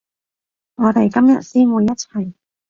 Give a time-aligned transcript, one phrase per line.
[0.77, 2.33] 我哋今日先會一齊